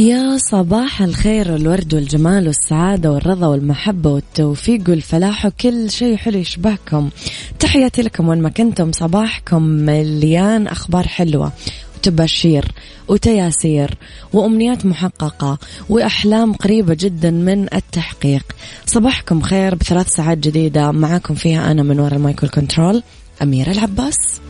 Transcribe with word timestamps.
يا 0.00 0.36
صباح 0.38 1.02
الخير 1.02 1.52
والورد 1.52 1.94
والجمال 1.94 2.46
والسعادة 2.46 3.12
والرضا 3.12 3.46
والمحبة 3.46 4.10
والتوفيق 4.10 4.80
والفلاح 4.88 5.46
وكل 5.46 5.90
شيء 5.90 6.16
حلو 6.16 6.38
يشبهكم. 6.38 7.10
تحياتي 7.58 8.02
لكم 8.02 8.28
وين 8.28 8.42
ما 8.42 8.48
كنتم 8.48 8.92
صباحكم 8.92 9.62
مليان 9.62 10.66
أخبار 10.66 11.08
حلوة 11.08 11.52
وتباشير 11.96 12.64
وتياسير 13.08 13.94
وأمنيات 14.32 14.86
محققة 14.86 15.58
وأحلام 15.88 16.52
قريبة 16.52 16.96
جدا 17.00 17.30
من 17.30 17.74
التحقيق. 17.74 18.44
صباحكم 18.86 19.40
خير 19.40 19.74
بثلاث 19.74 20.08
ساعات 20.08 20.38
جديدة 20.38 20.90
معاكم 20.90 21.34
فيها 21.34 21.70
أنا 21.70 21.82
من 21.82 22.00
وراء 22.00 22.16
المايكل 22.16 22.48
كنترول 22.48 23.02
أميرة 23.42 23.70
العباس. 23.70 24.40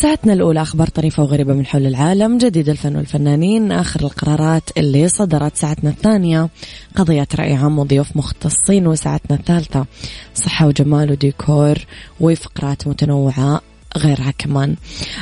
ساعتنا 0.00 0.32
الأولى 0.32 0.62
أخبار 0.62 0.88
طريفة 0.88 1.22
وغريبة 1.22 1.54
من 1.54 1.66
حول 1.66 1.86
العالم 1.86 2.38
جديد 2.38 2.68
الفن 2.68 2.96
والفنانين 2.96 3.72
آخر 3.72 4.00
القرارات 4.00 4.62
اللي 4.76 5.08
صدرت 5.08 5.56
ساعتنا 5.56 5.90
الثانية. 5.90 6.48
قضية 6.96 7.26
رأي 7.38 7.54
عام 7.54 7.78
وضيوف 7.78 8.16
مختصين 8.16 8.86
وساعتنا 8.86 9.36
الثالثة. 9.36 9.86
صحة 10.34 10.66
وجمال 10.66 11.10
وديكور 11.10 11.78
وفقرات 12.20 12.88
متنوعة 12.88 13.60
غيرها 13.96 14.30
كمان. 14.38 14.76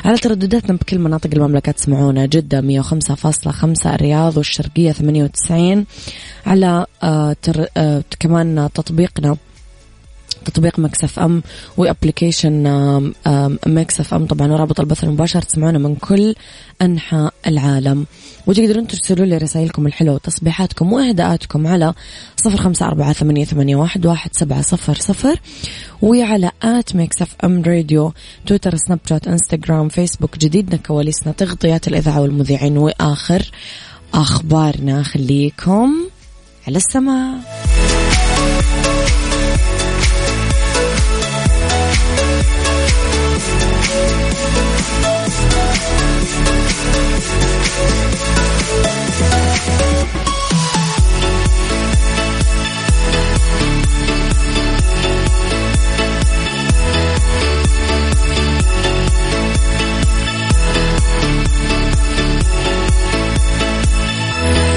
على 0.05 0.17
تردداتنا 0.17 0.75
بكل 0.75 0.99
مناطق 0.99 1.29
المملكة 1.33 1.71
تسمعونا 1.71 2.25
جدة 2.25 2.61
105.5 2.61 3.87
الرياض 3.93 4.37
والشرقية 4.37 4.91
98 4.91 5.85
على 6.45 6.85
آه 7.03 7.35
تر... 7.41 7.65
آه 7.77 8.03
كمان 8.19 8.69
تطبيقنا 8.73 9.37
تطبيق 10.47 10.79
Mix 10.79 11.19
FM 11.19 11.43
و 11.77 11.84
application 11.84 12.63
Mix 13.67 14.13
FM 14.13 14.25
طبعا 14.25 14.51
ورابط 14.51 14.79
البث 14.79 15.03
المباشر 15.03 15.41
تسمعونا 15.41 15.77
من 15.77 15.95
كل 15.95 16.35
أنحاء 16.81 17.33
العالم. 17.47 18.05
وتقدرون 18.47 18.87
ترسلوا 18.87 19.25
لي 19.25 19.37
رسائلكم 19.37 19.87
الحلوة 19.87 20.15
وتصبيحاتكم 20.15 20.93
وإهداءاتكم 20.93 21.67
على 21.67 21.93
صفر 22.35 22.57
خمسة 22.57 22.85
أربعة 22.85 23.13
ثمانية, 23.13 23.45
ثمانية 23.45 23.75
واحد, 23.75 24.05
واحد 24.05 24.29
سبعة 24.33 24.61
صفر 24.61 24.95
صفر. 24.95 25.39
وعلى 26.01 26.51
at 26.63 26.95
Mix 26.95 27.35
FM 27.43 27.63
Radio 27.63 28.13
تويتر 28.45 28.75
سناب 28.75 28.99
شات 29.09 29.27
إنستغرام 29.27 29.89
فيسبوك 29.89 30.37
جديدنا 30.37 30.77
كواليسنا 30.77 31.33
تغطيات 31.33 31.87
الإذاعة 31.87 32.21
والمذيعين 32.21 32.77
وآخر 32.77 33.51
أخبارنا. 34.13 35.03
خليكم 35.03 35.93
على 36.67 36.77
السماء. 36.77 37.66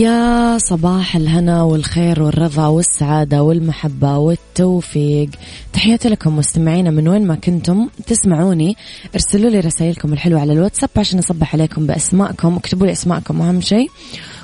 يا 0.00 0.58
صباح 0.58 1.16
الهنا 1.16 1.62
والخير 1.62 2.22
والرضا 2.22 2.66
والسعادة 2.66 3.42
والمحبة 3.42 4.18
والتوفيق. 4.18 5.28
تحياتي 5.72 6.08
لكم 6.08 6.36
مستمعينا 6.36 6.90
من 6.90 7.08
وين 7.08 7.26
ما 7.26 7.34
كنتم 7.34 7.88
تسمعوني. 8.06 8.76
ارسلوا 9.14 9.50
لي 9.50 9.60
رسائلكم 9.60 10.12
الحلوة 10.12 10.40
على 10.40 10.52
الواتساب 10.52 10.90
عشان 10.96 11.18
أصبح 11.18 11.54
عليكم 11.54 11.86
بأسمائكم 11.86 12.56
اكتبوا 12.56 12.86
لي 12.86 12.92
أسماءكم 12.92 13.42
أهم 13.42 13.60
شيء 13.60 13.90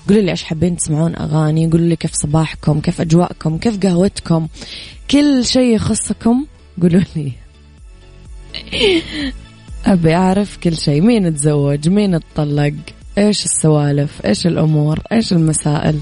قولوا 0.08 0.22
لي 0.22 0.30
إيش 0.30 0.42
حابين 0.42 0.76
تسمعون 0.76 1.16
أغاني 1.16 1.70
قولوا 1.70 1.86
لي 1.86 1.96
كيف 1.96 2.14
صباحكم 2.14 2.80
كيف 2.80 3.00
أجواءكم 3.00 3.58
كيف 3.58 3.78
قهوتكم. 3.86 4.48
كل 5.10 5.44
شيء 5.44 5.74
يخصكم 5.74 6.46
قولوا 6.82 7.02
لي. 7.16 7.32
أبي 9.92 10.14
أعرف 10.14 10.56
كل 10.56 10.76
شيء. 10.76 11.00
مين 11.00 11.34
تزوج؟ 11.34 11.88
مين 11.88 12.20
تطلق؟ 12.20 12.95
إيش 13.18 13.44
السوالف؟ 13.44 14.26
إيش 14.26 14.46
الأمور؟ 14.46 14.98
إيش 15.12 15.32
المسائل؟ 15.32 15.98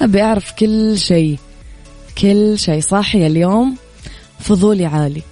أبي 0.00 0.22
أعرف 0.22 0.52
كل 0.52 0.98
شيء. 0.98 1.38
كل 2.18 2.58
شيء. 2.58 2.80
صاحي 2.80 3.26
اليوم؟ 3.26 3.76
فضولي 4.40 4.86
عالي. 4.86 5.22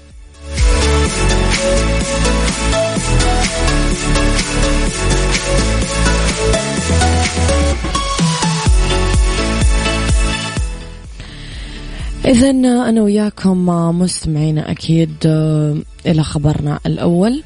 إذا 12.24 12.50
أنا 12.50 13.02
وياكم 13.02 13.66
مستمعين 13.98 14.58
أكيد 14.58 15.16
إلى 16.06 16.22
خبرنا 16.22 16.80
الأول. 16.86 17.42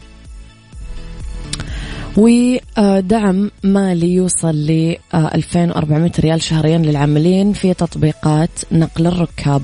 ودعم 2.17 3.51
مالي 3.63 4.13
يوصل 4.15 4.55
ل 4.55 4.97
2400 5.15 6.13
ريال 6.21 6.43
شهريا 6.43 6.79
للعاملين 6.79 7.53
في 7.53 7.75
تطبيقات 7.75 8.51
نقل 8.73 9.07
الركاب. 9.07 9.63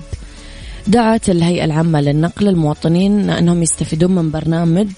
دعت 0.87 1.31
الهيئة 1.31 1.65
العامة 1.65 2.01
للنقل 2.01 2.49
المواطنين 2.49 3.31
أنهم 3.31 3.63
يستفيدون 3.63 4.15
من 4.15 4.31
برنامج 4.31 4.89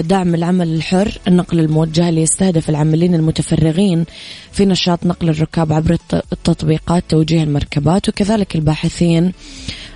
دعم 0.00 0.34
العمل 0.34 0.74
الحر 0.74 1.18
النقل 1.28 1.60
الموجه 1.60 2.08
اللي 2.08 2.22
يستهدف 2.22 2.70
العاملين 2.70 3.14
المتفرغين 3.14 4.04
في 4.52 4.66
نشاط 4.66 5.06
نقل 5.06 5.28
الركاب 5.28 5.72
عبر 5.72 5.96
التطبيقات 6.32 7.04
توجيه 7.08 7.42
المركبات 7.42 8.08
وكذلك 8.08 8.56
الباحثين 8.56 9.32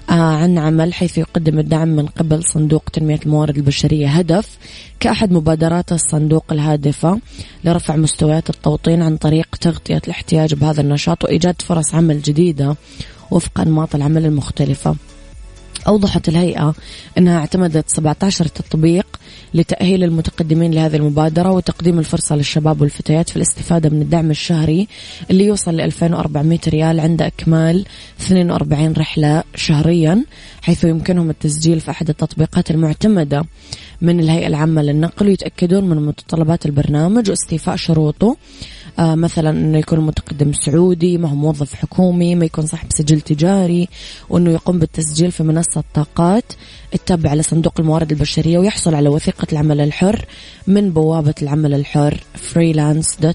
عن 0.09 0.59
عمل 0.59 0.95
حيث 0.95 1.19
يقدم 1.19 1.59
الدعم 1.59 1.89
من 1.89 2.06
قبل 2.06 2.45
صندوق 2.45 2.83
تنمية 2.93 3.21
الموارد 3.27 3.56
البشرية. 3.56 4.09
هدف 4.09 4.59
كأحد 5.01 5.33
مبادرات 5.33 5.93
الصندوق 5.93 6.45
الهادفة 6.53 7.21
لرفع 7.65 7.97
مستويات 7.97 8.51
التوطين 8.51 9.03
عن 9.03 9.17
طريق 9.17 9.56
تغطية 9.61 10.03
الاحتياج 10.05 10.55
بهذا 10.55 10.81
النشاط 10.81 11.25
وإيجاد 11.25 11.62
فرص 11.62 11.95
عمل 11.95 12.23
جديدة 12.23 12.77
وفق 13.31 13.61
أنماط 13.61 13.95
العمل 13.95 14.27
المختلفة. 14.27 14.97
أوضحت 15.87 16.29
الهيئة 16.29 16.75
أنها 17.19 17.39
اعتمدت 17.39 17.91
17 17.91 18.47
تطبيق 18.47 19.06
لتأهيل 19.55 20.05
المتقدمين 20.05 20.71
لهذه 20.75 20.97
المبادرة 20.97 21.51
وتقديم 21.53 21.99
الفرصة 21.99 22.37
للشباب 22.37 22.81
والفتيات 22.81 23.29
في 23.29 23.37
الاستفادة 23.37 23.91
من 23.91 24.03
الدعم 24.03 24.31
الشهري 24.31 24.89
اللي 25.31 25.45
يوصل 25.45 25.77
ل 25.77 25.81
2400 25.81 26.59
ريال 26.69 27.01
عند 27.01 27.23
إكمال 27.23 27.85
42 28.21 28.93
رحلة 28.93 29.43
شهريا 29.55 30.25
حيث 30.62 30.85
يمكنهم 30.85 31.31
التسجيل 31.31 31.81
في 31.81 31.91
أحد 31.91 32.09
التطبيقات 32.09 32.71
المعتمدة 32.71 33.45
من 34.01 34.21
الهيئة 34.21 34.47
العامة 34.47 34.83
للنقل 34.83 35.27
ويتأكدون 35.29 35.85
من 35.85 36.06
متطلبات 36.06 36.67
البرنامج 36.67 37.31
واستيفاء 37.31 37.77
شروطه. 37.77 38.37
مثلا 38.99 39.50
إنه 39.50 39.79
يكون 39.79 40.00
متقدم 40.00 40.52
سعودي 40.52 41.19
ما 41.19 41.29
هو 41.29 41.35
موظف 41.35 41.75
حكومي 41.75 42.35
ما 42.35 42.44
يكون 42.44 42.67
صاحب 42.67 42.87
سجل 42.91 43.20
تجاري 43.20 43.88
وإنه 44.31 44.50
يقوم 44.50 44.79
بالتسجيل 44.79 45.32
في 45.32 45.43
منصة 45.43 45.85
طاقات 45.94 46.52
التابعة 46.94 47.35
لصندوق 47.35 47.81
الموارد 47.81 48.12
البشرية 48.12 48.58
ويحصل 48.58 48.94
على 48.94 49.08
وثيقة 49.08 49.46
العمل 49.52 49.81
الحر 49.81 50.25
من 50.67 50.91
بوابة 50.91 51.35
العمل 51.43 51.75
الحر 51.75 52.20
freelance.sa 52.52 53.35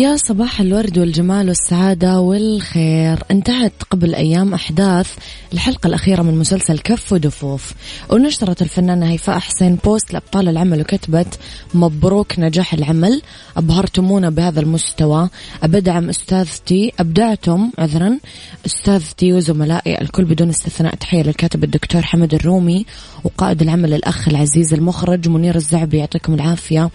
يا 0.00 0.16
صباح 0.16 0.60
الورد 0.60 0.98
والجمال 0.98 1.48
والسعادة 1.48 2.20
والخير. 2.20 3.22
انتهت 3.30 3.72
قبل 3.90 4.14
أيام 4.14 4.54
أحداث 4.54 5.14
الحلقة 5.52 5.86
الأخيرة 5.86 6.22
من 6.22 6.38
مسلسل 6.38 6.78
كف 6.78 7.12
ودفوف. 7.12 7.72
ونشرت 8.10 8.62
الفنانة 8.62 9.10
هيفاء 9.10 9.38
حسين 9.38 9.74
بوست 9.84 10.12
لأبطال 10.12 10.48
العمل 10.48 10.80
وكتبت 10.80 11.38
مبروك 11.74 12.38
نجاح 12.38 12.74
العمل. 12.74 13.22
أبهرتمونا 13.56 14.30
بهذا 14.30 14.60
المستوى. 14.60 15.28
أبدعم 15.62 16.08
أستاذتي 16.08 16.92
أبدعتم 17.00 17.70
عذرا. 17.78 18.18
أستاذتي 18.66 19.32
وزملائي 19.32 20.00
الكل 20.00 20.24
بدون 20.24 20.48
استثناء 20.48 20.94
تحية 20.94 21.22
للكاتب 21.22 21.64
الدكتور 21.64 22.02
حمد 22.02 22.34
الرومي 22.34 22.86
وقائد 23.24 23.62
العمل 23.62 23.94
الأخ 23.94 24.28
العزيز 24.28 24.74
المخرج 24.74 25.28
منير 25.28 25.56
الزعبي. 25.56 25.98
يعطيكم 25.98 26.34
العافية. 26.34 26.90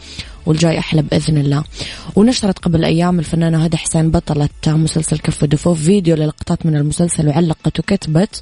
والجاي 0.45 0.79
أحلى 0.79 1.01
بإذن 1.01 1.37
الله. 1.37 1.63
ونشرت 2.15 2.59
قبل 2.59 2.85
أيام 2.85 3.19
الفنانة 3.19 3.63
هدى 3.63 3.77
حسين 3.77 4.11
بطلة 4.11 4.49
مسلسل 4.67 5.17
كف 5.17 5.43
ودفوف 5.43 5.83
فيديو 5.83 6.15
للقطات 6.15 6.65
من 6.65 6.75
المسلسل 6.75 7.27
وعلقت 7.27 7.79
وكتبت 7.79 8.41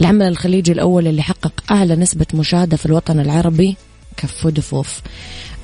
العمل 0.00 0.26
الخليجي 0.28 0.72
الأول 0.72 1.06
اللي 1.06 1.22
حقق 1.22 1.52
أعلى 1.70 1.96
نسبة 1.96 2.26
مشاهدة 2.34 2.76
في 2.76 2.86
الوطن 2.86 3.20
العربي 3.20 3.76
كف 4.16 4.46
ودفوف. 4.46 5.00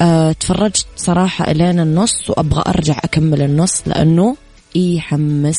أه 0.00 0.32
تفرجت 0.32 0.86
صراحة 0.96 1.50
إلين 1.50 1.80
النص 1.80 2.30
وأبغى 2.30 2.62
أرجع 2.66 2.98
أكمل 3.04 3.42
النص 3.42 3.82
لأنه 3.86 4.36
يحمس. 4.74 5.58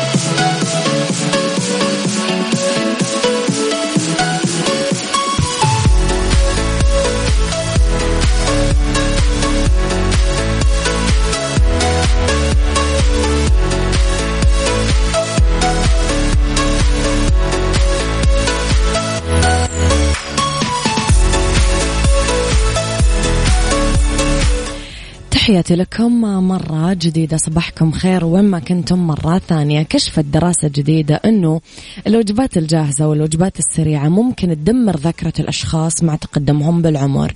تحياتي 25.51 25.75
لكم 25.75 26.21
مرة 26.47 26.93
جديدة 26.93 27.37
صباحكم 27.37 27.91
خير 27.91 28.25
وين 28.25 28.43
ما 28.43 28.59
كنتم 28.59 29.07
مرة 29.07 29.41
ثانية. 29.47 29.81
كشفت 29.81 30.25
دراسة 30.25 30.67
جديدة 30.67 31.15
أنه 31.15 31.61
الوجبات 32.07 32.57
الجاهزة 32.57 33.07
والوجبات 33.07 33.59
السريعة 33.59 34.09
ممكن 34.09 34.47
تدمر 34.49 34.97
ذاكرة 34.97 35.33
الأشخاص 35.39 36.03
مع 36.03 36.15
تقدمهم 36.15 36.81
بالعمر. 36.81 37.33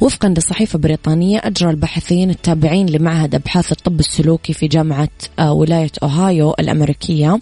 وفقا 0.00 0.28
لصحيفة 0.28 0.78
بريطانية 0.78 1.38
أجرى 1.44 1.70
الباحثين 1.70 2.30
التابعين 2.30 2.86
لمعهد 2.86 3.34
أبحاث 3.34 3.72
الطب 3.72 4.00
السلوكي 4.00 4.52
في 4.52 4.68
جامعة 4.68 5.08
آه، 5.38 5.52
ولاية 5.52 5.92
أوهايو 6.02 6.54
الأمريكية. 6.60 7.40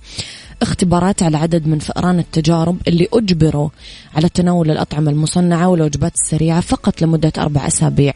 اختبارات 0.62 1.22
على 1.22 1.36
عدد 1.36 1.66
من 1.66 1.78
فئران 1.78 2.18
التجارب 2.18 2.76
اللي 2.88 3.08
أجبروا 3.12 3.68
على 4.14 4.28
تناول 4.28 4.70
الأطعمة 4.70 5.10
المصنعة 5.10 5.68
والوجبات 5.68 6.12
السريعة 6.14 6.60
فقط 6.60 7.02
لمدة 7.02 7.32
أربع 7.38 7.66
أسابيع. 7.66 8.12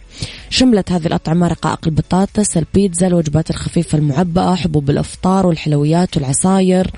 شملت 0.51 0.93
هذه 0.93 1.07
الأطعمة 1.07 1.49
رقائق 1.49 1.79
البطاطس 1.87 2.57
البيتزا 2.57 3.07
الوجبات 3.07 3.51
الخفيفة 3.51 3.99
المعبأة 3.99 4.55
حبوب 4.55 4.91
الأفطار 4.91 5.47
والحلويات 5.47 6.17
والعصاير 6.17 6.91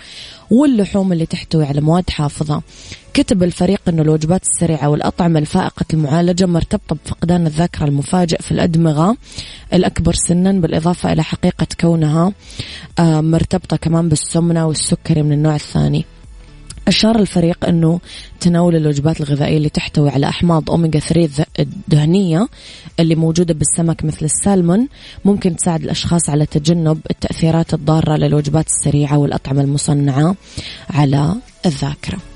واللحوم 0.51 1.13
اللي 1.13 1.27
تحتوي 1.27 1.65
على 1.65 1.81
مواد 1.81 2.11
حافظة. 2.11 2.63
كتب 3.17 3.43
الفريق 3.43 3.81
أن 3.89 4.01
الوجبات 4.01 4.43
السريعة 4.43 4.89
والأطعمة 4.89 5.39
الفائقة 5.39 5.85
المعالجة 5.95 6.47
مرتبطة 6.47 6.97
بفقدان 7.05 7.47
الذاكرة 7.47 7.85
المفاجئ 7.85 8.43
في 8.43 8.53
الأدمغة 8.53 9.17
الأكبر 9.73 10.13
سنا 10.13 10.53
بالإضافة 10.53 11.13
إلى 11.13 11.23
حقيقة 11.23 11.67
كونها 11.81 12.33
آه، 12.99 13.21
مرتبطة 13.21 13.77
كمان 13.77 14.09
بالسمنة 14.09 14.67
والسكري 14.67 15.23
من 15.23 15.33
النوع 15.33 15.55
الثاني 15.55 16.05
أشار 16.89 17.19
الفريق 17.19 17.65
أنه 17.69 18.01
تناول 18.41 18.77
الوجبات 18.77 19.21
الغذائية 19.21 19.57
اللي 19.57 19.69
تحتوي 19.69 20.11
على 20.11 20.29
أحماض 20.29 20.71
أوميجا 20.71 20.99
3 20.99 21.45
الدهنية 21.59 22.49
اللي 23.01 23.15
موجودة 23.15 23.55
بالسمك 23.55 24.05
مثل 24.05 24.25
السالمون 24.25 24.89
ممكن 25.25 25.57
تساعد 25.57 25.83
الأشخاص 25.83 26.31
على 26.31 26.47
تجنب 26.47 26.99
التأثيرات 27.11 27.75
الضارة 27.75 28.17
للوجبات 28.17 28.67
السريعة 28.67 29.19
والأطعمة 29.19 29.61
المصنعة 29.61 30.37
على 30.91 31.35
الذاكرة. 31.67 32.36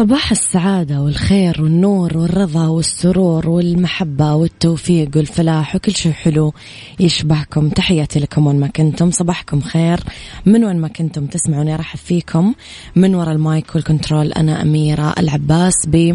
صباح 0.00 0.30
السعادة 0.30 1.00
والخير 1.00 1.62
والنور 1.62 2.18
والرضا 2.18 2.66
والسرور 2.66 3.48
والمحبة 3.48 4.34
والتوفيق 4.34 5.10
والفلاح 5.16 5.76
وكل 5.76 5.92
شيء 5.92 6.12
حلو 6.12 6.52
يشبهكم. 7.00 7.68
تحياتي 7.68 8.20
لكم 8.20 8.46
وين 8.46 8.60
ما 8.60 8.66
كنتم. 8.66 9.10
صباحكم 9.10 9.60
خير. 9.60 10.00
من 10.46 10.64
وين 10.64 10.76
ما 10.76 10.88
كنتم 10.88 11.26
تسمعوني 11.26 11.76
راح 11.76 11.96
فيكم. 11.96 12.54
من 12.96 13.14
وراء 13.14 13.32
ال 13.32 13.42
mic 13.42 13.74
وال 13.74 13.87
control 13.87 14.32
أنا 14.32 14.62
أميرة 14.62 15.14
العباس 15.18 15.74
ب 15.86 16.14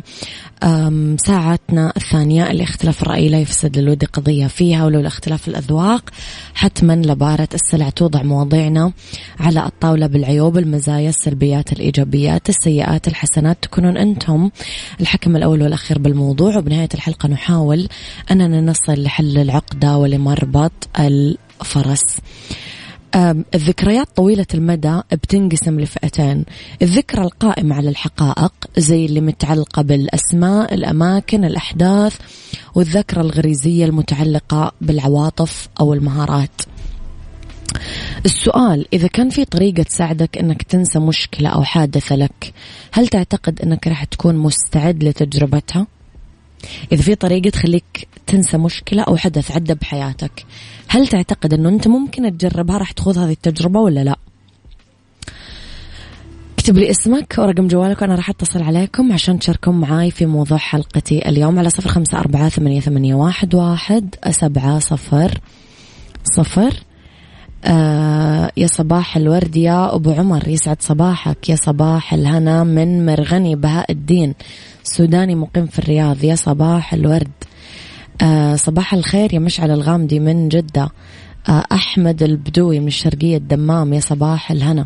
ساعتنا 1.18 1.94
الثانية 1.98 2.51
اللي 2.51 2.63
اختلاف 2.63 3.01
الرأي 3.01 3.30
لا 3.30 3.39
يفسد 3.39 3.77
للود 3.77 4.06
قضية 4.06 4.48
فيها 4.48 4.86
ولولا 4.86 5.08
اختلاف 5.08 5.48
الأذواق. 5.48 6.10
حتما 6.54 6.94
لبارت 6.96 7.50
السلع 7.54 7.89
توضع 7.89 8.24
مواضيعنا 8.24 8.92
على 9.39 9.65
الطاولة 9.65 10.08
بالعيوب 10.08 10.58
المزايا 10.58 11.10
السلبيات 11.10 11.74
الإيجابيات 11.74 12.50
السيئات 12.50 13.08
الحسنات. 13.08 13.65
تكونون 13.75 13.98
أنتم 13.98 14.50
الحكم 15.01 15.36
الأول 15.36 15.62
والأخير 15.62 16.00
بالموضوع. 16.00 16.58
وبنهاية 16.58 16.89
الحلقة 16.94 17.29
نحاول 17.29 17.88
أننا 18.32 18.62
نصل 18.62 19.03
لحل 19.03 19.38
العقدة 19.38 19.98
ولمربط 19.98 20.72
الفرس. 21.00 22.05
الذكريات 23.55 24.08
طويلة 24.15 24.46
المدى 24.53 25.01
بتنقسم 25.12 25.79
لفئتين. 25.79 26.46
الذكرى 26.82 27.24
القائمة 27.24 27.75
على 27.75 27.89
الحقائق 27.89 28.53
زي 28.77 29.05
اللي 29.05 29.22
متعلقة 29.22 29.82
بالأسماء 29.82 30.74
الأماكن 30.74 31.46
الأحداث 31.46 32.17
والذكرى 32.75 33.22
الغريزية 33.22 33.86
المتعلقة 33.86 34.72
بالعواطف 34.82 35.70
أو 35.79 35.94
المهارات. 35.94 36.62
السؤال 38.25 38.86
إذا 38.94 39.08
كان 39.08 39.29
في 39.29 39.46
طريقة 39.46 39.84
تساعدك 39.84 40.38
أنك 40.38 40.63
تنسى 40.63 41.00
مشكلة 41.00 41.50
أو 41.50 41.63
حادثة 41.63 42.15
لك 42.15 42.53
هل 42.91 43.08
تعتقد 43.08 43.62
أنك 43.62 43.88
راح 43.88 44.03
تكون 44.03 44.36
مستعد 44.36 45.03
لتجربتها؟ 45.03 45.88
إذا 46.91 47.01
في 47.01 47.15
طريقة 47.15 47.50
تخليك 47.50 48.08
تنسى 48.27 48.58
مشكلة 48.58 49.03
أو 49.03 49.17
حدث 49.17 49.51
عدى 49.51 49.74
بحياتك 49.74 50.46
هل 50.88 51.08
تعتقد 51.08 51.53
أنه 51.53 51.70
أنت 51.70 51.88
ممكن 51.88 52.38
تجربها 52.38 52.77
راح 52.77 52.91
تخوض 52.91 53.17
هذه 53.17 53.32
التجربة 53.32 53.79
ولا 53.79 54.03
لا؟ 54.03 54.17
اكتب 56.53 56.77
لي 56.77 56.89
اسمك 56.89 57.36
ورقم 57.38 57.67
جوالك 57.67 58.01
وأنا 58.01 58.15
راح 58.15 58.29
أتصل 58.29 58.63
عليكم 58.63 59.12
عشان 59.12 59.39
تشاركون 59.39 59.79
معاي 59.79 60.12
في 60.12 60.25
موضوع 60.25 60.58
حلقتي 60.58 61.29
اليوم 61.29 61.60
على 61.60 61.70
صفر 61.70 61.89
خمسة 61.89 62.20
أربعة 62.20 62.50
ثمانية, 62.50 62.79
ثمانية 62.79 63.15
واحد, 63.15 63.55
واحد 63.55 64.15
سبعة 64.29 64.79
صفر 64.79 65.39
صفر 66.24 66.74
آه 67.65 68.51
يا 68.57 68.67
صباح 68.67 69.17
الورد 69.17 69.55
يا 69.55 69.95
أبو 69.95 70.12
عمر 70.12 70.48
يسعد 70.48 70.81
صباحك. 70.81 71.50
يا 71.50 71.55
صباح 71.55 72.13
الهنا 72.13 72.63
من 72.63 73.05
مرغني 73.05 73.55
بهاء 73.55 73.91
الدين 73.91 74.34
سوداني 74.84 75.36
مقيم 75.36 75.65
في 75.65 75.79
الرياض. 75.79 76.24
يا 76.24 76.36
صباح 76.36 76.93
الورد. 76.93 77.31
آه 78.22 78.55
صباح 78.55 78.93
الخير 78.93 79.34
يا 79.34 79.39
مشعل 79.39 79.72
الغامدي 79.72 80.19
من 80.19 80.50
جدة. 80.50 80.89
آه 81.50 81.63
أحمد 81.72 82.24
البدوي 82.24 82.79
من 82.79 82.88
الشرقية 82.88 83.38
الدمام. 83.38 83.93
يا 83.93 84.00
صباح 84.00 84.51
الهنا. 84.51 84.86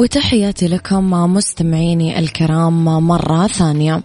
وتحياتي 0.00 0.68
لكم 0.68 1.10
مستمعيني 1.10 2.18
الكرام 2.18 2.84
مرة 2.84 3.46
ثانية. 3.46 4.02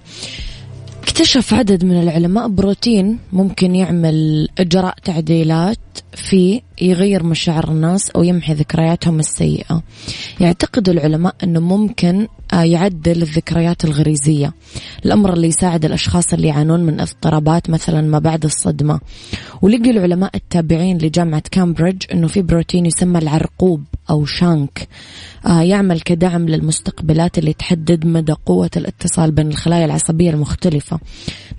اكتشف 1.04 1.54
عدد 1.54 1.86
من 1.86 2.00
العلماء 2.00 2.48
بروتين 2.48 3.20
ممكن 3.34 3.76
يعمل 3.76 4.48
إجراء 4.60 4.96
تعديلات 5.04 5.78
فيه 6.14 6.62
يغير 6.82 7.24
مشاعر 7.24 7.72
الناس 7.72 8.10
أو 8.10 8.24
يمحي 8.24 8.54
ذكرياتهم 8.54 9.20
السيئة. 9.20 9.84
يعتقد 10.40 10.90
العلماء 10.90 11.36
أنه 11.44 11.60
ممكن 11.60 12.28
آه، 12.54 12.64
يعدل 12.64 13.22
الذكريات 13.22 13.86
الغريزية. 13.86 14.54
الأمر 15.06 15.34
اللي 15.34 15.48
يساعد 15.48 15.86
الأشخاص 15.86 16.34
اللي 16.34 16.48
يعانون 16.48 16.84
من 16.84 17.00
اضطرابات 17.00 17.70
مثلا 17.70 18.02
ما 18.02 18.20
بعد 18.20 18.46
الصدمة. 18.46 19.00
ولقي 19.62 19.90
العلماء 19.90 20.36
التابعين 20.36 20.98
لجامعة 20.98 21.44
كامبريدج 21.52 22.04
أنه 22.14 22.28
في 22.28 22.42
بروتين 22.42 22.86
يسمى 22.86 23.20
العرقوب. 23.20 23.84
أو 24.10 24.26
شانك 24.26 24.88
آه، 25.46 25.62
يعمل 25.62 26.02
كدعم 26.02 26.50
للمستقبلات 26.50 27.38
اللي 27.38 27.54
تحدد 27.54 28.06
مدى 28.06 28.34
قوة 28.46 28.70
الاتصال 28.78 29.32
بين 29.32 29.48
الخلايا 29.48 29.86
العصبية 29.86 30.30
المختلفة. 30.30 31.00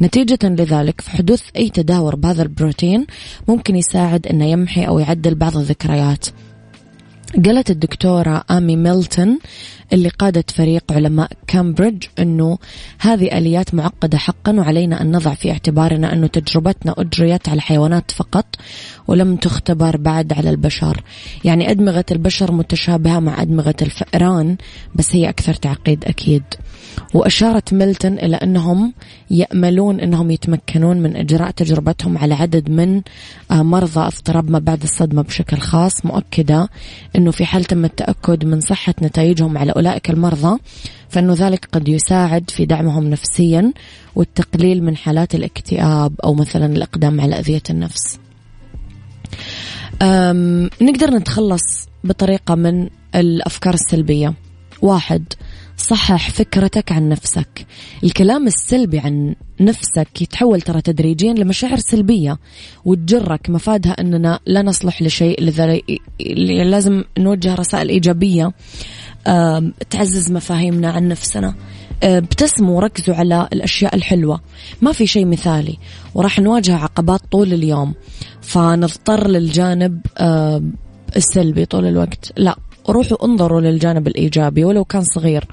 نتيجة 0.02 0.38
لذلك 0.44 1.00
في 1.00 1.10
حدوث 1.10 1.42
أي 1.56 1.70
تدهور 1.70 2.16
بهذا 2.16 2.42
البروتين 2.42 3.06
ممكن 3.48 3.76
يساعد 3.76 4.26
أنه 4.26 4.44
يمحي 4.44 4.86
أو 4.86 4.98
يعدل 4.98 5.34
بعض 5.34 5.56
الذكريات. 5.56 6.26
قالت 7.34 7.70
الدكتورة 7.70 8.44
آمي 8.50 8.76
ميلتون 8.76 9.38
اللي 9.92 10.08
قادت 10.08 10.50
فريق 10.50 10.92
علماء 10.92 11.30
كامبريدج 11.46 12.04
أنه 12.18 12.58
هذه 12.98 13.38
آليات 13.38 13.74
معقدة 13.74 14.18
حقا 14.18 14.52
وعلينا 14.52 15.02
أن 15.02 15.12
نضع 15.16 15.34
في 15.34 15.50
اعتبارنا 15.50 16.12
أنه 16.12 16.26
تجربتنا 16.26 16.94
أجريت 16.98 17.48
على 17.48 17.56
الحيوانات 17.56 18.10
فقط 18.10 18.46
ولم 19.08 19.36
تختبر 19.36 19.96
بعد 19.96 20.32
على 20.32 20.50
البشر. 20.50 21.02
يعني 21.44 21.70
أدمغة 21.70 22.04
البشر 22.10 22.52
متشابهة 22.52 23.20
مع 23.20 23.42
أدمغة 23.42 23.76
الفئران 23.82 24.56
بس 24.94 25.16
هي 25.16 25.28
أكثر 25.28 25.54
تعقيد 25.54 26.04
أكيد. 26.04 26.42
وأشارت 27.14 27.74
ميلتون 27.74 28.12
إلى 28.12 28.36
أنهم 28.36 28.92
يأملون 29.30 30.00
أنهم 30.00 30.30
يتمكنون 30.30 30.96
من 30.96 31.16
إجراء 31.16 31.50
تجربتهم 31.50 32.18
على 32.18 32.34
عدد 32.34 32.70
من 32.70 33.02
آه، 33.50 33.62
مرضى 33.62 34.00
اضطراب 34.00 34.50
ما 34.50 34.58
بعد 34.58 34.82
الصدمة 34.82 35.22
بشكل 35.22 35.56
خاص 35.56 36.06
مؤكدة 36.06 36.68
أنه 37.16 37.30
في 37.30 37.44
حال 37.44 37.64
تم 37.64 37.84
التأكد 37.84 38.44
من 38.44 38.60
صحة 38.60 38.94
نتائجهم 39.02 39.58
على 39.58 39.72
أولئك 39.72 40.10
المرضى 40.10 40.58
فإنه 41.08 41.34
ذلك 41.34 41.68
قد 41.72 41.88
يساعد 41.88 42.50
في 42.50 42.66
دعمهم 42.66 43.10
نفسيا 43.10 43.72
والتقليل 44.14 44.82
من 44.84 44.96
حالات 44.96 45.34
الاكتئاب 45.34 46.12
أو 46.24 46.34
مثلا 46.34 46.66
الإقدام 46.66 47.20
على 47.20 47.38
أذية 47.38 47.62
النفس. 47.70 48.18
نقدر 50.82 51.10
نتخلص 51.10 51.88
بطريقة 52.04 52.54
من 52.54 52.88
الأفكار 53.14 53.74
السلبية. 53.74 54.34
واحد 54.82 55.24
صحح 55.76 56.30
فكرتك 56.30 56.92
عن 56.92 57.08
نفسك. 57.08 57.66
الكلام 58.04 58.46
السلبي 58.46 58.98
عن 58.98 59.34
نفسك 59.60 60.22
يتحول 60.22 60.60
ترى 60.60 60.80
تدريجيا 60.80 61.32
لمشاعر 61.32 61.76
سلبية 61.76 62.38
وتجرك 62.84 63.50
مفادها 63.50 63.92
أننا 63.92 64.40
لا 64.46 64.62
نصلح 64.62 65.02
لشيء 65.02 65.42
لذا 65.42 65.78
لازم 66.64 67.04
نوجه 67.18 67.54
رسائل 67.54 67.88
إيجابية 67.88 68.52
تعزز 69.90 70.32
مفاهيمنا 70.32 70.90
عن 70.90 71.08
نفسنا. 71.08 71.54
ابتسموا 72.02 72.76
وركزوا 72.76 73.14
على 73.14 73.48
الأشياء 73.52 73.94
الحلوة. 73.94 74.40
ما 74.82 74.92
في 74.92 75.06
شيء 75.06 75.26
مثالي 75.26 75.78
وراح 76.14 76.38
نواجه 76.38 76.76
عقبات 76.76 77.20
طول 77.32 77.52
اليوم. 77.52 77.94
فنضطر 78.40 79.28
للجانب 79.28 80.00
السلبي 81.16 81.64
طول 81.64 81.86
الوقت. 81.86 82.32
لا 82.36 82.58
روحوا 82.88 83.24
انظروا 83.24 83.60
للجانب 83.60 84.06
الإيجابي 84.06 84.64
ولو 84.64 84.84
كان 84.84 85.02
صغير 85.02 85.44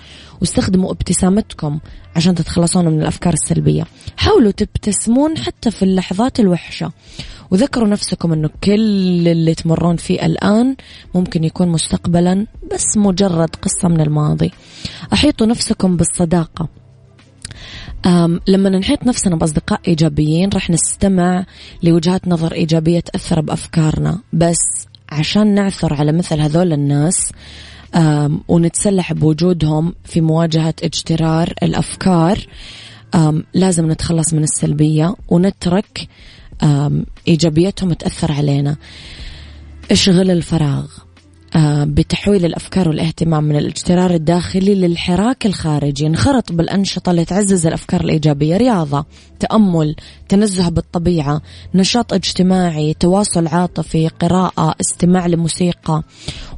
واستخدموا 0.41 0.91
ابتسامتكم 0.91 1.79
عشان 2.15 2.35
تتخلصون 2.35 2.85
من 2.85 3.01
الأفكار 3.01 3.33
السلبية. 3.33 3.85
حاولوا 4.17 4.51
تبتسمون 4.51 5.37
حتى 5.37 5.71
في 5.71 5.83
اللحظات 5.83 6.39
الوحشة. 6.39 6.91
وذكروا 7.51 7.87
نفسكم 7.87 8.33
أنه 8.33 8.49
كل 8.63 9.27
اللي 9.27 9.55
تمرون 9.55 9.95
فيه 9.95 10.25
الآن 10.25 10.75
ممكن 11.15 11.43
يكون 11.43 11.67
مستقبلا 11.67 12.47
بس 12.73 12.97
مجرد 12.97 13.55
قصة 13.55 13.87
من 13.87 14.01
الماضي. 14.01 14.51
أحيطوا 15.13 15.47
نفسكم 15.47 15.97
بالصداقة. 15.97 16.67
لما 18.47 18.69
نحيط 18.69 19.03
نفسنا 19.03 19.35
بأصدقاء 19.35 19.81
إيجابيين 19.87 20.49
رح 20.55 20.69
نستمع 20.69 21.45
لوجهات 21.83 22.27
نظر 22.27 22.53
إيجابية 22.53 22.99
تأثر 22.99 23.41
بأفكارنا. 23.41 24.19
بس 24.33 24.87
عشان 25.13 25.47
نعثر 25.47 25.93
على 25.93 26.11
مثل 26.11 26.39
هذول 26.39 26.73
الناس 26.73 27.31
ونتسلح 28.47 29.13
بوجودهم 29.13 29.93
في 30.03 30.21
مواجهة 30.21 30.73
اجترار 30.83 31.53
الأفكار 31.63 32.39
لازم 33.53 33.91
نتخلص 33.91 34.33
من 34.33 34.43
السلبية 34.43 35.15
ونترك 35.29 36.07
إيجابيتهم 37.27 37.93
تأثر 37.93 38.31
علينا. 38.31 38.75
إشغل 39.91 40.31
الفراغ. 40.31 40.87
بتحويل 41.85 42.45
الأفكار 42.45 42.89
والاهتمام 42.89 43.43
من 43.43 43.55
الاجترار 43.55 44.13
الداخلي 44.13 44.75
للحراك 44.75 45.45
الخارجي. 45.45 46.07
انخرط 46.07 46.51
بالأنشطة 46.51 47.09
اللي 47.09 47.25
تعزز 47.25 47.67
الأفكار 47.67 48.01
الإيجابية. 48.01 48.57
رياضة 48.57 49.05
تأمل 49.39 49.95
تنزه 50.29 50.69
بالطبيعة 50.69 51.41
نشاط 51.75 52.13
اجتماعي 52.13 52.93
تواصل 52.93 53.47
عاطفي 53.47 54.07
قراءة 54.07 54.75
استماع 54.81 55.27
لموسيقى 55.27 56.03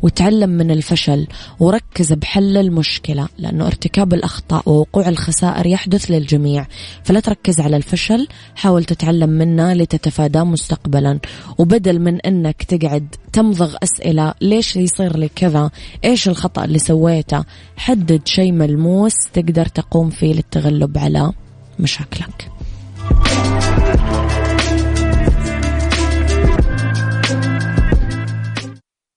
وتعلم 0.01 0.49
من 0.49 0.71
الفشل. 0.71 1.27
وركز 1.59 2.13
بحل 2.13 2.57
المشكلة 2.57 3.27
لأنه 3.37 3.67
ارتكاب 3.67 4.13
الأخطاء 4.13 4.63
ووقوع 4.65 5.09
الخسائر 5.09 5.65
يحدث 5.65 6.11
للجميع. 6.11 6.67
فلا 7.03 7.19
تركز 7.19 7.59
على 7.59 7.77
الفشل 7.77 8.27
حاول 8.55 8.83
تتعلم 8.83 9.29
منه 9.29 9.73
لتتفاداه 9.73 10.43
مستقبلا. 10.43 11.19
وبدل 11.57 11.99
من 11.99 12.21
أنك 12.21 12.63
تقعد 12.63 13.15
تمضغ 13.35 13.75
أسئلة. 13.83 14.33
ليش 14.41 14.75
يصير 14.75 15.17
لي 15.17 15.29
كذا؟ 15.35 15.69
إيش 16.05 16.27
الخطأ 16.27 16.65
اللي 16.65 16.79
سويته؟ 16.79 17.43
حدد 17.77 18.21
شيء 18.25 18.51
ملموس 18.51 19.13
تقدر 19.33 19.65
تقوم 19.65 20.09
فيه 20.09 20.33
للتغلب 20.33 20.97
على 20.97 21.31
مشاكلك. 21.79 22.51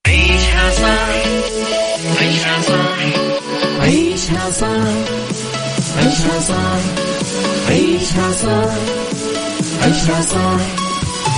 عيشها 0.06 0.70
صح. 0.70 1.24
عيشها 2.20 2.62
صح. 2.62 2.98
عيشها 3.80 4.50
صح. 4.50 4.68
عيشها 5.96 6.40
صح. 6.40 6.80
عيشها 7.68 8.32
صح. 8.32 8.74
عيشها 9.82 10.20
صح. 10.20 10.87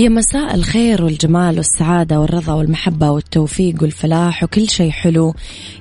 يا 0.00 0.08
مساء 0.08 0.54
الخير 0.54 1.04
والجمال 1.04 1.56
والسعادة 1.56 2.20
والرضا 2.20 2.52
والمحبة 2.52 3.10
والتوفيق 3.10 3.82
والفلاح 3.82 4.44
وكل 4.44 4.68
شيء 4.68 4.90
حلو 4.90 5.34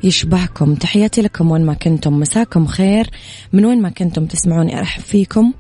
يشبهكم. 0.04 0.76
تحياتي 0.76 1.22
لكم 1.22 1.52
وين 1.52 1.66
ما 1.66 1.74
كنتم. 1.74 2.20
مساكم 2.20 2.66
خير. 2.66 3.10
من 3.54 3.66
وين 3.66 3.82
ما 3.82 3.90
كنتم 3.90 4.26
تسمعوني 4.26 4.80
أرحب 4.80 5.02
فيكم. 5.02 5.54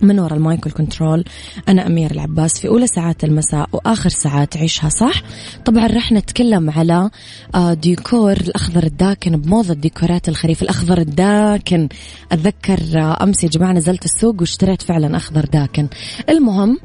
من 0.00 0.18
وراء 0.20 0.34
المايك 0.34 0.66
والكنترول 0.66 1.24
أنا 1.68 1.86
أمير 1.86 2.10
العباس 2.10 2.60
في 2.60 2.68
أولى 2.68 2.86
ساعات 2.86 3.24
المساء 3.24 3.68
وآخر 3.72 4.08
ساعات 4.08 4.56
عيشها 4.56 4.88
صح؟ 4.88 5.22
طبعا 5.64 5.86
رح 5.86 6.12
نتكلم 6.12 6.70
على 6.70 7.10
آه، 7.54 7.74
ديكور 7.74 8.32
الأخضر 8.32 8.82
الداكن 8.82 9.36
بموضة 9.36 9.74
ديكورات 9.74 10.28
الخريف. 10.28 10.62
الأخضر 10.62 10.98
الداكن 10.98 11.88
أتذكر 12.32 12.80
آه، 12.96 13.22
أمس 13.22 13.44
يا 13.44 13.48
جماعة 13.48 13.72
نزلت 13.72 14.04
السوق 14.04 14.40
واشتريت 14.40 14.82
فعلا 14.82 15.16
أخضر 15.16 15.44
داكن. 15.44 15.88
المهم 16.28 16.78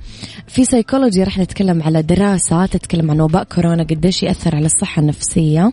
في 0.48 0.66
سيكولوجي 0.66 1.24
رح 1.24 1.38
نتكلم 1.38 1.84
على 1.84 2.02
دراسة 2.02 2.66
تتكلم 2.66 3.12
عن 3.12 3.22
وباء 3.22 3.44
كورونا 3.44 3.84
قديش 3.84 4.24
يأثر 4.24 4.56
على 4.56 4.66
الصحة 4.66 5.00
النفسية. 5.00 5.72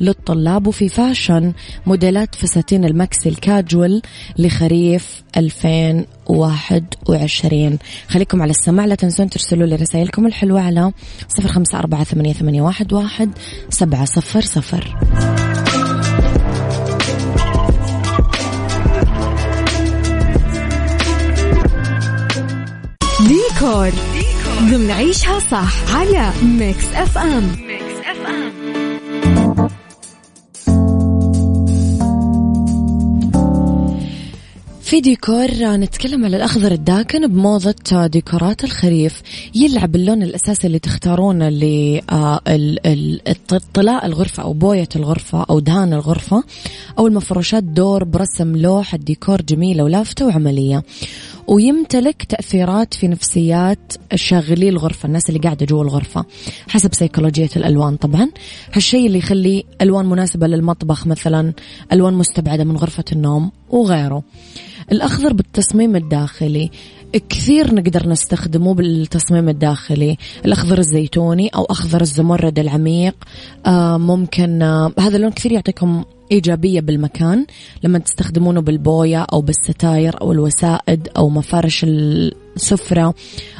للطلاب 0.00 0.66
وفي 0.66 0.88
fashion 0.88 1.52
موديلات 1.86 2.34
فساتين 2.34 2.84
المكسي 2.84 3.28
الكاجوال 3.28 4.02
لخريف 4.38 5.22
2021 5.36 7.78
خليكم 8.08 8.42
على 8.42 8.50
السماع 8.50 8.86
لا 8.86 8.94
تنسون 8.94 9.30
ترسلوا 9.30 9.66
لي 9.66 9.76
رسائلكم 9.76 10.26
الحلوة 10.26 10.60
على 10.60 10.92
صفر 11.28 11.48
خمسة 11.48 11.78
أربعة 11.78 12.04
ثمانية 12.04 12.32
واحد 12.92 13.30
سبعة 13.70 14.04
صفر 14.04 14.40
صفر. 14.40 14.96
ديكور. 23.28 23.90
ضمن 24.70 24.90
عيشها 24.90 25.38
صح 25.38 25.96
على 25.96 26.30
ميكس 26.42 26.84
أف 26.94 27.18
أم. 27.18 27.56
ميكس 27.66 27.83
في 34.94 35.00
ديكور 35.00 35.46
نتكلم 35.62 36.24
على 36.24 36.36
الأخضر 36.36 36.72
الداكن 36.72 37.26
بموضة 37.26 38.06
ديكورات 38.06 38.64
الخريف 38.64 39.22
يلعب 39.54 39.96
اللون 39.96 40.22
الأساسي 40.22 40.66
اللي 40.66 40.78
تختارونه 40.78 41.48
لطلاء 43.28 44.06
الغرفة 44.06 44.42
أو 44.42 44.52
بوية 44.52 44.88
الغرفة 44.96 45.46
أو 45.50 45.60
دهان 45.60 45.92
الغرفة 45.92 46.44
أو 46.98 47.06
المفروشات 47.06 47.64
دور 47.64 48.04
برسم 48.04 48.56
لوحة 48.56 48.98
ديكور 48.98 49.42
جميلة 49.42 49.84
ولافتة 49.84 50.26
وعملية. 50.26 50.82
ويمتلك 51.48 52.22
تأثيرات 52.22 52.94
في 52.94 53.08
نفسيات 53.08 53.92
شاغلي 54.14 54.68
الغرفة 54.68 55.06
الناس 55.06 55.28
اللي 55.28 55.40
قاعدة 55.40 55.66
جوا 55.66 55.82
الغرفة 55.82 56.24
حسب 56.68 56.94
سيكولوجية 56.94 57.50
الألوان 57.56 57.96
طبعا. 57.96 58.30
هالشيء 58.72 59.06
اللي 59.06 59.18
يخلي 59.18 59.64
ألوان 59.82 60.06
مناسبة 60.06 60.46
للمطبخ 60.46 61.06
مثلا 61.06 61.52
ألوان 61.92 62.14
مستبعدة 62.14 62.64
من 62.64 62.76
غرفة 62.76 63.04
النوم 63.12 63.50
وغيره. 63.70 64.22
الأخضر 64.92 65.32
بالتصميم 65.32 65.96
الداخلي. 65.96 66.70
كثير 67.28 67.74
نقدر 67.74 68.08
نستخدمه 68.08 68.74
بالتصميم 68.74 69.48
الداخلي. 69.48 70.16
الأخضر 70.44 70.78
الزيتوني 70.78 71.48
أو 71.48 71.64
أخضر 71.64 72.00
الزمرد 72.00 72.58
العميق. 72.58 73.14
آه 73.66 73.98
ممكن 73.98 74.62
آه 74.62 74.92
هذا 74.98 75.16
اللون 75.16 75.32
كثير 75.32 75.52
يعطيكم 75.52 76.04
إيجابية 76.32 76.80
بالمكان. 76.80 77.46
لما 77.82 77.98
تستخدمونه 77.98 78.60
بالبوية 78.60 79.26
أو 79.32 79.40
بالستاير 79.40 80.20
أو 80.20 80.32
الوسائد 80.32 81.08
أو 81.16 81.28
مفارش 81.28 81.84
السفرة 81.84 83.14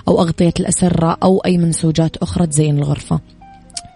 أو 0.08 0.20
أغطية 0.20 0.54
الأسرة 0.60 1.16
أو 1.22 1.38
أي 1.38 1.58
منسوجات 1.58 2.16
أخرى 2.16 2.46
تزين 2.46 2.78
الغرفة. 2.78 3.20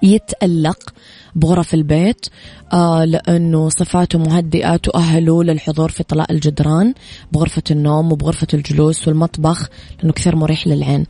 يتألق. 0.03 0.95
بغرف 1.35 1.75
البيت 1.75 2.27
آه 2.73 3.05
لأنه 3.05 3.69
صفاته 3.69 4.19
مهدئة 4.19 4.77
تؤهله 4.77 5.45
للحضور 5.45 5.91
في 5.91 6.03
طلاء 6.03 6.33
الجدران 6.33 6.95
بغرفة 7.33 7.63
النوم 7.71 8.13
وبغرفة 8.13 8.47
الجلوس 8.55 9.09
والمطبخ 9.09 9.69
لأنه 9.99 10.13
كثير 10.13 10.37
مريح 10.37 10.67
للعين. 10.67 11.07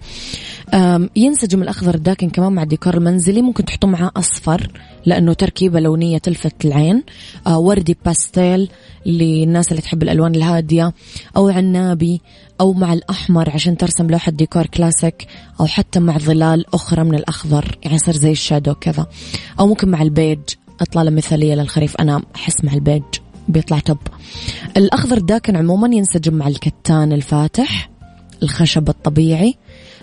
ينسجم 1.16 1.62
الأخضر 1.62 1.94
الداكن 1.94 2.30
كمان 2.30 2.52
مع 2.52 2.62
الديكور 2.62 2.94
المنزلي 2.94 3.42
ممكن 3.42 3.64
تحطوا 3.64 3.88
معاه 3.88 4.10
أصفر 4.16 4.70
لأنه 5.06 5.32
تركيبة 5.32 5.80
لونية 5.80 6.18
تلفت 6.18 6.64
العين. 6.64 7.02
آه 7.46 7.58
وردي 7.58 7.96
باستيل 8.04 8.68
للناس 9.06 9.70
اللي 9.70 9.82
تحب 9.82 10.02
الألوان 10.02 10.34
الهادية 10.34 10.92
أو 11.36 11.48
عنابي. 11.48 12.20
أو 12.60 12.72
مع 12.72 12.92
الأحمر 12.92 13.50
عشان 13.50 13.76
ترسم 13.76 14.06
لوحة 14.06 14.32
ديكور 14.32 14.66
كلاسيك 14.66 15.26
أو 15.60 15.66
حتى 15.66 16.00
مع 16.00 16.18
ظلال 16.18 16.74
أخرى 16.74 17.04
من 17.04 17.14
الأخضر 17.14 17.78
يعني 17.82 17.96
يصير 17.96 18.14
زي 18.16 18.32
ال 18.32 18.38
shadow 18.38 18.74
كذا. 18.74 19.06
أو 19.60 19.66
ممكن 19.66 19.88
مع 19.88 20.02
البيج 20.02 20.38
إطلالة 20.80 21.10
مثالية 21.10 21.54
للخريف 21.54 21.96
أنا 21.96 22.22
أحس 22.36 22.64
مع 22.64 22.72
البيج 22.72 23.02
بيطلع 23.48 23.78
top 23.78 23.98
الأخضر 24.76 25.18
داكن 25.18 25.56
عموما 25.56 25.96
ينسجم 25.96 26.34
مع 26.34 26.48
الكتان 26.48 27.12
الفاتح 27.12 27.90
الخشب 28.42 28.88
الطبيعي 28.88 29.54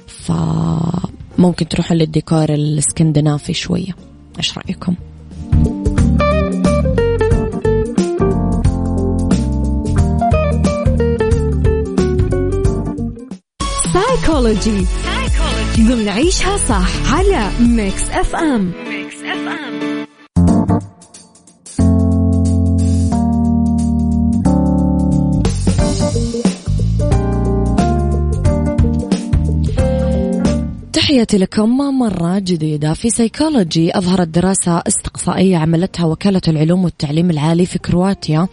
فممكن 0.08 1.68
تروحوا 1.68 1.96
للديكور 1.96 2.54
الاسكندنافي 2.54 3.54
شوية. 3.54 3.96
إيش 4.39 4.58
رأيكم؟ 4.58 4.96
سايكولوجي 14.36 14.86
ضمن 15.80 16.10
عيشها 16.10 16.58
صح 16.58 17.13
على 17.13 17.52
ميكس 17.60 18.10
اف 18.10 18.36
ام 18.36 18.71
ميكس 18.88 19.15
اف 19.15 19.48
ام 19.48 20.06
تحياتي 30.93 31.38
لكم 31.38 31.78
مرة 31.78 32.39
جديدة 32.39 32.93
في 32.93 33.10
سيكولوجي 33.10 33.98
أظهرت 33.98 34.28
دراسة 34.28 34.84
استقصائية 35.25 35.57
عملتها 35.57 36.05
وكالة 36.05 36.41
العلوم 36.47 36.83
والتعليم 36.83 37.29
العالي 37.29 37.65
في 37.65 37.79
كرواتيا 37.79 38.47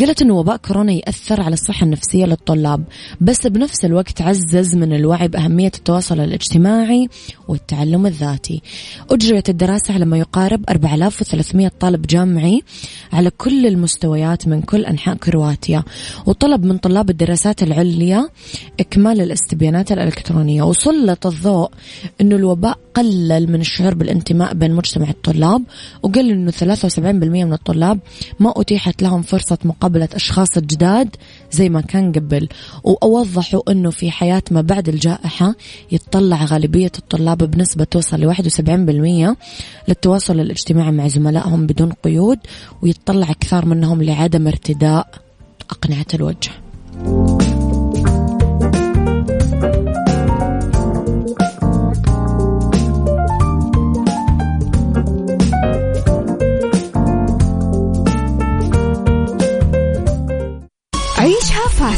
قالت 0.00 0.22
أن 0.22 0.30
وباء 0.30 0.56
كورونا 0.56 0.92
يأثر 0.92 1.40
على 1.40 1.52
الصحة 1.52 1.84
النفسية 1.84 2.24
للطلاب 2.24 2.84
بس 3.20 3.46
بنفس 3.46 3.84
الوقت 3.84 4.22
عزز 4.22 4.76
من 4.76 4.92
الوعي 4.92 5.28
بأهمية 5.28 5.72
التواصل 5.74 6.20
الاجتماعي 6.20 7.08
والتعلم 7.48 8.06
الذاتي. 8.06 8.62
أجريت 9.10 9.48
الدراسة 9.48 9.94
على 9.94 10.04
ما 10.04 10.18
يقارب 10.18 10.64
4300 10.68 11.70
طالب 11.80 12.02
جامعي 12.06 12.62
على 13.12 13.30
كل 13.30 13.66
المستويات 13.66 14.48
من 14.48 14.62
كل 14.62 14.84
أنحاء 14.84 15.16
كرواتيا 15.16 15.82
وطلب 16.26 16.64
من 16.64 16.78
طلاب 16.78 17.10
الدراسات 17.10 17.62
العليا 17.62 18.28
إكمال 18.80 19.20
الاستبيانات 19.20 19.92
الإلكترونية. 19.92 20.62
وسلط 20.62 21.26
الضوء 21.26 21.70
أنه 22.20 22.36
الوباء 22.36 22.78
قلل 22.94 23.52
من 23.52 23.60
الشعور 23.60 23.94
بالانتماء 23.94 24.54
بين 24.54 24.74
مجتمع 24.74 25.08
الطلاب 25.10 25.62
وقال 26.10 26.30
أنه 26.30 26.50
73% 26.50 26.98
من 26.98 27.52
الطلاب 27.52 27.98
ما 28.40 28.52
أتيحت 28.56 29.02
لهم 29.02 29.22
فرصة 29.22 29.58
مقابلة 29.64 30.08
أشخاص 30.14 30.58
جداد 30.58 31.16
زي 31.52 31.68
ما 31.68 31.80
كان 31.80 32.12
قبل 32.12 32.48
وأوضحوا 32.84 33.72
أنه 33.72 33.90
في 33.90 34.10
حياة 34.10 34.42
ما 34.50 34.60
بعد 34.60 34.88
الجائحة 34.88 35.54
يتطلع 35.92 36.44
غالبية 36.44 36.92
الطلاب 36.98 37.38
بنسبة 37.38 37.84
توصل 37.84 38.20
ل 38.20 38.34
71% 39.34 39.36
للتواصل 39.88 40.40
الاجتماعي 40.40 40.90
مع 40.90 41.08
زملائهم 41.08 41.66
بدون 41.66 41.92
قيود 42.04 42.38
ويتطلع 42.82 43.32
كثار 43.40 43.66
منهم 43.66 44.02
لعدم 44.02 44.46
ارتداء 44.46 45.06
أقنعة 45.70 46.06
الوجه. 46.14 46.50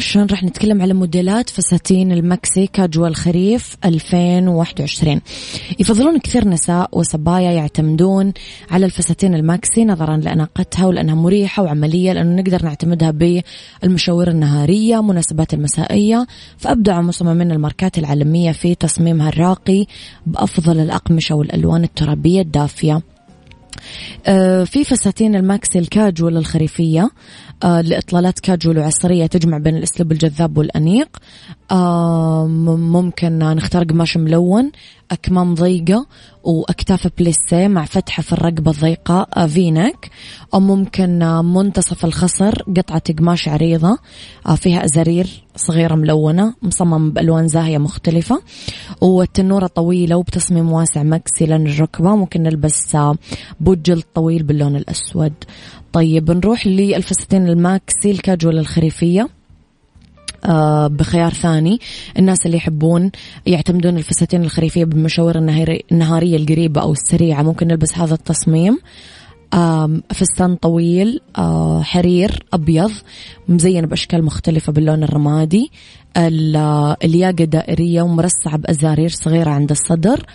fashion 0.00 0.26
راح 0.26 0.44
نتكلم 0.44 0.82
على 0.82 0.94
موديلات 0.94 1.50
فساتين 1.50 2.12
المكسي 2.12 2.66
كاجوال 2.66 3.16
خريف 3.16 3.76
2021 3.84 5.20
يفضلون 5.78 6.18
كثير 6.18 6.48
نساء 6.48 6.88
وصبايا 6.92 7.50
يعتمدون 7.50 8.32
على 8.70 8.86
الفساتين 8.86 9.34
الماكسي 9.34 9.84
نظرا 9.84 10.16
لأناقتها 10.16 10.86
ولأنها 10.86 11.14
مريحة 11.14 11.62
وعملية 11.62 12.12
لأنه 12.12 12.42
نقدر 12.42 12.64
نعتمدها 12.64 13.10
بالمشاوير 13.10 14.30
النهارية 14.30 15.02
مناسبات 15.02 15.54
المسائية. 15.54 16.26
فأبدع 16.58 17.00
مصممين 17.00 17.52
الماركات 17.52 17.98
العالمية 17.98 18.52
في 18.52 18.74
تصميمها 18.74 19.28
الراقي 19.28 19.86
بأفضل 20.26 20.80
الأقمشة 20.80 21.34
والألوان 21.34 21.84
الترابية 21.84 22.40
الدافية. 22.40 23.02
في 24.64 24.84
فساتين 24.84 25.34
الماكسي 25.34 25.78
الكاجوال 25.78 26.36
الخريفية 26.36 27.10
آه، 27.62 27.80
لإطلالات 27.80 28.40
كاجوال 28.40 28.78
وعصرية 28.78 29.26
تجمع 29.26 29.58
بين 29.58 29.76
الأسلوب 29.76 30.12
الجذاب 30.12 30.58
والأنيق. 30.58 31.08
آه، 31.70 32.46
ممكن 32.76 33.38
نختار 33.38 33.84
قماش 33.84 34.16
ملون. 34.16 34.72
أكمام 35.10 35.54
ضيقة 35.54 36.06
وأكتاف 36.44 37.08
بليسيه 37.18 37.68
مع 37.68 37.84
فتحة 37.84 38.22
في 38.22 38.32
الرقبة 38.32 38.70
الضيقة 38.70 39.46
فينك. 39.46 40.10
أو 40.54 40.60
ممكن 40.60 41.18
منتصف 41.44 42.04
الخصر 42.04 42.62
قطعة 42.76 43.02
قماش 43.18 43.48
عريضة 43.48 43.98
فيها 44.56 44.84
أزارير 44.84 45.44
صغيرة 45.56 45.94
ملونة 45.94 46.54
مصمم 46.62 47.10
بألوان 47.10 47.48
زاهية 47.48 47.78
مختلفة 47.78 48.42
والتنورة 49.00 49.66
طويلة 49.66 50.16
وبتصميم 50.16 50.72
واسع 50.72 51.02
مكسي 51.02 51.46
لين 51.46 51.66
الركبة. 51.66 52.16
ممكن 52.16 52.42
نلبس 52.42 52.96
بوجل 53.60 54.02
طويل 54.14 54.42
باللون 54.42 54.76
الأسود. 54.76 55.32
طيب 55.92 56.30
نروح 56.30 56.66
للفساتين 56.66 57.48
الماكسي 57.48 58.10
الكاجوال 58.10 58.58
الخريفية. 58.58 59.22
آه 59.22 59.39
بخيار 60.88 61.32
ثاني. 61.32 61.80
الناس 62.18 62.46
اللي 62.46 62.56
يحبون 62.56 63.10
يعتمدون 63.46 63.96
الفساتين 63.96 64.42
الخريفية 64.42 64.84
بالمشاوير 64.84 65.38
النهارية 65.92 66.36
القريبة 66.36 66.80
أو 66.80 66.92
السريعة. 66.92 67.42
ممكن 67.42 67.66
نلبس 67.66 67.98
هذا 67.98 68.14
التصميم. 68.14 68.78
فستان 70.14 70.56
طويل 70.56 71.20
آه، 71.38 71.82
حرير 71.82 72.42
أبيض 72.52 72.90
مزين 73.48 73.86
بأشكال 73.86 74.24
مختلفة 74.24 74.72
باللون 74.72 75.02
الرمادي. 75.02 75.70
الياقة 77.04 77.44
دائرية 77.44 78.02
ومرصعة 78.02 78.56
بأزارير 78.56 79.08
صغيرة 79.08 79.50
عند 79.50 79.70
الصدر. 79.70 80.26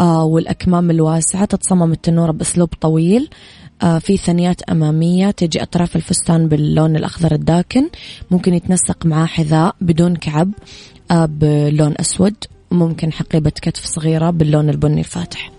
آه، 0.00 0.24
والأكمام 0.24 0.90
الواسعة 0.90 1.44
تتصمم 1.44 1.92
التنورة 1.92 2.32
بأسلوب 2.32 2.68
طويل. 2.80 3.22
آه، 3.22 3.30
في 4.00 4.16
ثنيات 4.16 4.62
أمامية 4.62 5.30
تجي 5.30 5.62
أطراف 5.62 5.96
الفستان 5.96 6.48
باللون 6.48 6.96
الأخضر 6.96 7.32
الداكن. 7.34 7.88
ممكن 8.30 8.54
يتنسق 8.54 9.06
معاه 9.06 9.26
حذاء 9.26 9.76
بدون 9.80 10.16
كعب 10.16 10.52
بلون 11.10 11.94
أسود. 12.00 12.34
وممكن 12.70 13.12
حقيبة 13.12 13.50
كتف 13.50 13.84
صغيرة 13.84 14.30
باللون 14.30 14.70
البني 14.70 15.00
الفاتح. 15.00 15.50